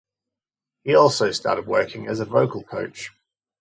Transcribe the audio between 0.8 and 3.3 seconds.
He also started working as vocal coach.